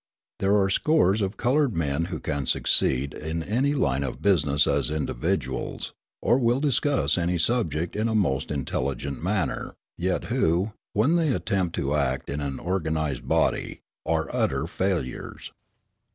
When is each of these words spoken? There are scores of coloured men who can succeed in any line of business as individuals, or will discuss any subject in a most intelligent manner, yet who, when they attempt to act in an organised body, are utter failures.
There 0.39 0.59
are 0.59 0.67
scores 0.71 1.21
of 1.21 1.37
coloured 1.37 1.77
men 1.77 2.05
who 2.05 2.19
can 2.19 2.47
succeed 2.47 3.13
in 3.13 3.43
any 3.43 3.75
line 3.75 4.03
of 4.03 4.19
business 4.19 4.65
as 4.65 4.89
individuals, 4.89 5.93
or 6.23 6.39
will 6.39 6.59
discuss 6.59 7.19
any 7.19 7.37
subject 7.37 7.95
in 7.95 8.09
a 8.09 8.15
most 8.15 8.49
intelligent 8.49 9.21
manner, 9.21 9.75
yet 9.99 10.23
who, 10.33 10.71
when 10.93 11.17
they 11.17 11.31
attempt 11.31 11.75
to 11.75 11.93
act 11.93 12.31
in 12.31 12.41
an 12.41 12.59
organised 12.59 13.27
body, 13.27 13.81
are 14.03 14.27
utter 14.35 14.65
failures. 14.65 15.51